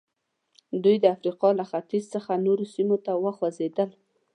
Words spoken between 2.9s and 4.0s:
ته وخوځېدل.